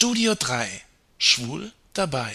[0.00, 0.68] Studio 3
[1.18, 2.32] Schwul dabei.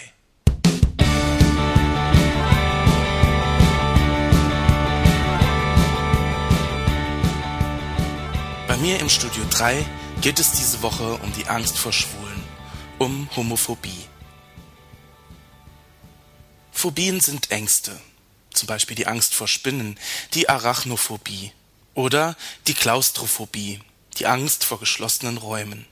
[8.68, 9.86] Bei mir im Studio 3
[10.20, 12.44] geht es diese Woche um die Angst vor Schwulen,
[13.00, 14.10] um Homophobie.
[16.74, 17.98] Phobien sind Ängste,
[18.54, 19.98] zum Beispiel die Angst vor Spinnen,
[20.34, 21.54] die Arachnophobie
[21.94, 22.36] oder
[22.68, 23.80] die Klaustrophobie,
[24.18, 25.86] die Angst vor geschlossenen Räumen.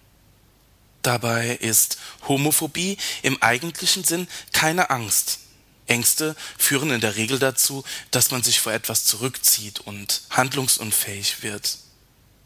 [1.02, 1.98] Dabei ist
[2.28, 5.40] Homophobie im eigentlichen Sinn keine Angst.
[5.88, 11.80] Ängste führen in der Regel dazu, dass man sich vor etwas zurückzieht und handlungsunfähig wird.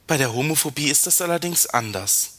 [0.08, 2.32] Bei der Homophobie ist das allerdings anders.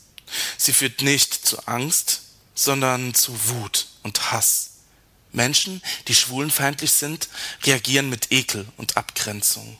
[0.57, 2.23] Sie führt nicht zu Angst,
[2.55, 4.71] sondern zu Wut und Hass.
[5.33, 7.29] Menschen, die schwulenfeindlich sind,
[7.65, 9.77] reagieren mit Ekel und Abgrenzung.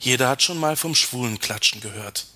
[0.00, 2.26] Jeder hat schon mal vom Schwulenklatschen gehört.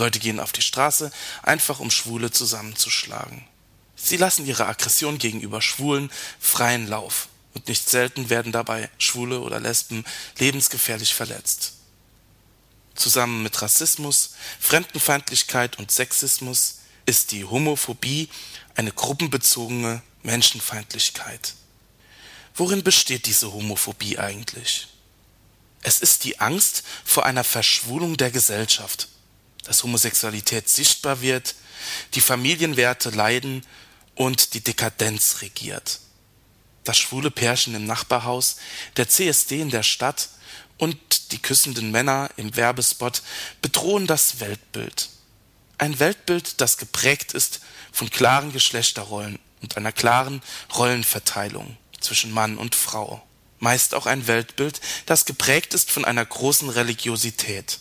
[0.00, 3.46] Leute gehen auf die Straße, einfach um Schwule zusammenzuschlagen.
[3.94, 6.10] Sie lassen ihre Aggression gegenüber Schwulen
[6.40, 10.04] freien Lauf und nicht selten werden dabei Schwule oder Lesben
[10.38, 11.74] lebensgefährlich verletzt.
[12.94, 18.28] Zusammen mit Rassismus, Fremdenfeindlichkeit und Sexismus ist die Homophobie
[18.74, 21.54] eine gruppenbezogene Menschenfeindlichkeit.
[22.54, 24.88] Worin besteht diese Homophobie eigentlich?
[25.82, 29.08] Es ist die Angst vor einer Verschwulung der Gesellschaft
[29.70, 31.54] dass Homosexualität sichtbar wird,
[32.14, 33.64] die Familienwerte leiden
[34.16, 36.00] und die Dekadenz regiert.
[36.82, 38.56] Das schwule Pärchen im Nachbarhaus,
[38.96, 40.30] der CSD in der Stadt
[40.76, 43.22] und die küssenden Männer im Werbespot
[43.62, 45.08] bedrohen das Weltbild.
[45.78, 47.60] Ein Weltbild, das geprägt ist
[47.92, 50.42] von klaren Geschlechterrollen und einer klaren
[50.74, 53.22] Rollenverteilung zwischen Mann und Frau.
[53.60, 57.78] Meist auch ein Weltbild, das geprägt ist von einer großen Religiosität.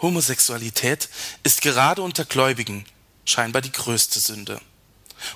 [0.00, 1.08] Homosexualität
[1.42, 2.84] ist gerade unter Gläubigen
[3.24, 4.60] scheinbar die größte Sünde.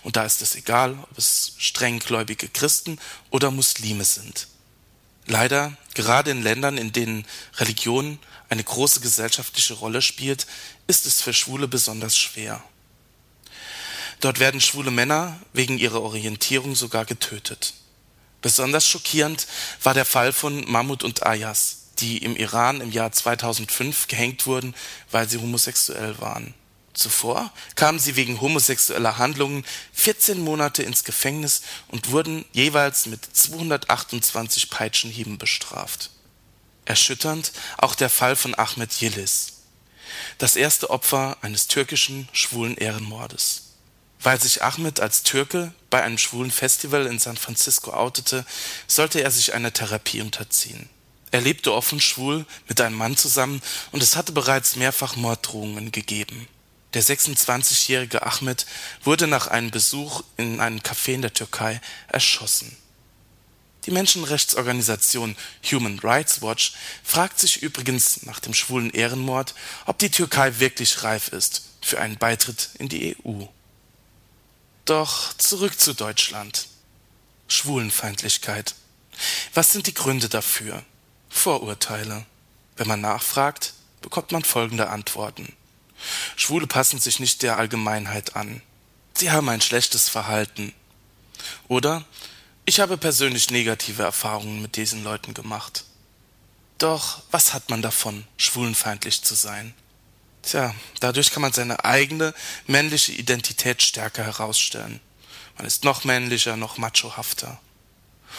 [0.03, 2.99] Und da ist es egal, ob es strenggläubige Christen
[3.31, 4.49] oder Muslime sind.
[5.27, 7.27] Leider, gerade in Ländern, in denen
[7.57, 10.47] Religion eine große gesellschaftliche Rolle spielt,
[10.87, 12.63] ist es für Schwule besonders schwer.
[14.21, 17.75] Dort werden schwule Männer wegen ihrer Orientierung sogar getötet.
[18.43, 19.47] Besonders schockierend
[19.83, 24.75] war der Fall von Mahmoud und Ayas, die im Iran im Jahr 2005 gehängt wurden,
[25.11, 26.55] weil sie homosexuell waren.
[26.95, 34.71] Zuvor kamen sie wegen homosexueller Handlungen 14 Monate ins Gefängnis und wurden jeweils mit 228
[34.71, 36.11] Peitschenhieben bestraft.
[36.85, 39.55] Erschütternd auch der Fall von Ahmed Yildiz,
[40.39, 43.63] das erste Opfer eines türkischen schwulen Ehrenmordes.
[44.21, 48.47] Weil sich Ahmed als Türke bei einem schwulen Festival in San Francisco outete,
[48.87, 50.89] sollte er sich einer Therapie unterziehen.
[51.35, 56.47] Er lebte offen schwul mit einem Mann zusammen und es hatte bereits mehrfach Morddrohungen gegeben.
[56.93, 58.67] Der 26-jährige Ahmed
[59.03, 62.77] wurde nach einem Besuch in einem Café in der Türkei erschossen.
[63.85, 65.35] Die Menschenrechtsorganisation
[65.73, 69.57] Human Rights Watch fragt sich übrigens nach dem schwulen Ehrenmord,
[69.87, 73.47] ob die Türkei wirklich reif ist für einen Beitritt in die EU.
[74.85, 76.69] Doch zurück zu Deutschland.
[77.49, 78.77] Schwulenfeindlichkeit.
[79.53, 80.85] Was sind die Gründe dafür?
[81.35, 82.25] Vorurteile.
[82.77, 85.53] Wenn man nachfragt, bekommt man folgende Antworten.
[86.37, 88.63] Schwule passen sich nicht der Allgemeinheit an.
[89.13, 90.73] Sie haben ein schlechtes Verhalten.
[91.69, 92.05] Oder
[92.65, 95.85] ich habe persönlich negative Erfahrungen mit diesen Leuten gemacht.
[96.79, 99.75] Doch was hat man davon, schwulenfeindlich zu sein?
[100.43, 102.33] Tja, dadurch kann man seine eigene
[102.67, 105.01] männliche Identität stärker herausstellen.
[105.59, 107.61] Man ist noch männlicher, noch machohafter.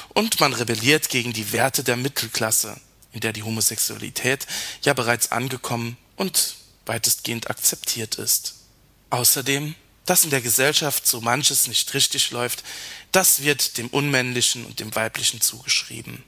[0.09, 2.79] Und man rebelliert gegen die Werte der Mittelklasse,
[3.11, 4.47] in der die Homosexualität
[4.81, 8.55] ja bereits angekommen und weitestgehend akzeptiert ist.
[9.09, 9.75] Außerdem,
[10.05, 12.63] dass in der Gesellschaft so manches nicht richtig läuft,
[13.11, 16.23] das wird dem Unmännlichen und dem Weiblichen zugeschrieben.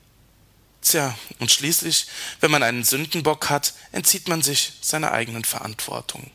[0.81, 2.07] Tja, und schließlich,
[2.39, 6.31] wenn man einen Sündenbock hat, entzieht man sich seiner eigenen Verantwortung.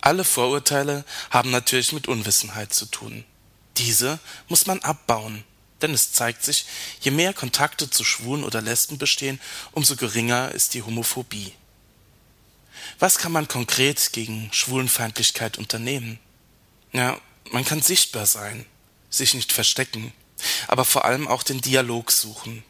[0.00, 3.24] Alle Vorurteile haben natürlich mit Unwissenheit zu tun.
[3.76, 5.44] Diese muss man abbauen
[5.82, 6.66] denn es zeigt sich,
[7.00, 9.40] je mehr Kontakte zu Schwulen oder Lesben bestehen,
[9.72, 11.52] umso geringer ist die Homophobie.
[12.98, 16.18] Was kann man konkret gegen Schwulenfeindlichkeit unternehmen?
[16.92, 17.20] Ja,
[17.50, 18.64] man kann sichtbar sein,
[19.10, 20.12] sich nicht verstecken,
[20.68, 22.64] aber vor allem auch den Dialog suchen.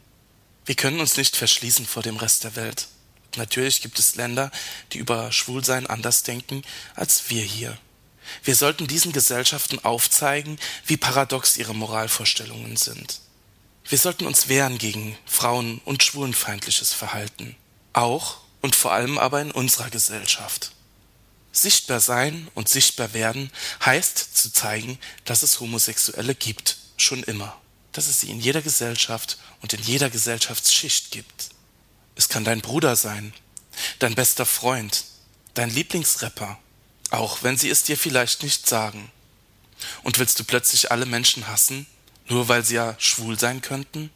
[0.64, 2.88] Wir können uns nicht verschließen vor dem Rest der Welt.
[3.37, 4.50] Natürlich gibt es Länder,
[4.93, 6.62] die über Schwulsein anders denken
[6.94, 7.76] als wir hier.
[8.45, 13.21] Wir sollten diesen Gesellschaften aufzeigen, wie paradox ihre Moralvorstellungen sind.
[13.89, 17.57] Wir sollten uns wehren gegen Frauen- und schwulenfeindliches Verhalten.
[17.93, 20.73] Auch und vor allem aber in unserer Gesellschaft.
[21.53, 23.51] Sichtbar sein und sichtbar werden
[23.85, 27.61] heißt zu zeigen, dass es Homosexuelle gibt, schon immer,
[27.93, 31.51] dass es sie in jeder Gesellschaft und in jeder Gesellschaftsschicht gibt.
[32.15, 33.35] Es kann dein Bruder sein,
[33.99, 35.05] dein bester Freund,
[35.55, 36.59] dein Lieblingsrapper,
[37.12, 39.11] auch wenn sie es dir vielleicht nicht sagen.
[40.03, 41.87] Und willst du plötzlich alle Menschen hassen,
[42.29, 44.11] nur weil sie ja schwul sein könnten?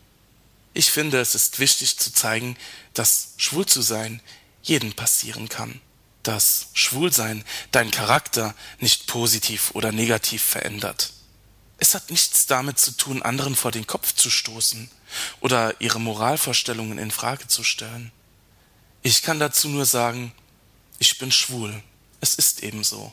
[0.75, 2.56] Ich finde, es ist wichtig zu zeigen,
[2.94, 4.20] dass schwul zu sein
[4.62, 5.81] jeden passieren kann
[6.26, 11.12] dass Schwulsein deinen Charakter nicht positiv oder negativ verändert.
[11.78, 14.90] Es hat nichts damit zu tun, anderen vor den Kopf zu stoßen
[15.40, 18.10] oder ihre Moralvorstellungen in Frage zu stellen.
[19.02, 20.32] Ich kann dazu nur sagen,
[20.98, 21.82] ich bin schwul.
[22.26, 23.12] Es ist ebenso.